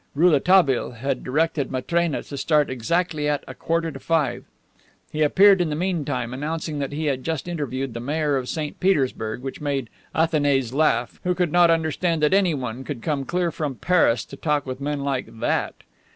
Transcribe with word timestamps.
Rouletabille 0.15 0.93
had 0.93 1.23
directed 1.23 1.69
Matrena 1.71 2.23
to 2.23 2.35
start 2.35 2.71
exactly 2.71 3.29
at 3.29 3.43
a 3.47 3.53
quarter 3.53 3.91
to 3.91 3.99
five. 3.99 4.45
He 5.11 5.21
appeared 5.21 5.61
in 5.61 5.69
the 5.69 5.75
meantime, 5.75 6.33
announcing 6.33 6.79
that 6.79 6.91
he 6.91 7.05
had 7.05 7.23
just 7.23 7.47
interviewed 7.47 7.93
the 7.93 7.99
mayor 7.99 8.35
of 8.35 8.49
St. 8.49 8.79
Petersburg, 8.79 9.43
which 9.43 9.61
made 9.61 9.91
Athanase 10.15 10.73
laugh, 10.73 11.19
who 11.23 11.35
could 11.35 11.51
not 11.51 11.69
understand 11.69 12.23
that 12.23 12.33
anyone 12.33 12.83
would 12.87 13.03
come 13.03 13.25
clear 13.25 13.51
from 13.51 13.75
Paris 13.75 14.25
to 14.25 14.35
talk 14.35 14.65
with 14.65 14.81
men 14.81 15.01
like 15.01 15.39
that. 15.39 15.75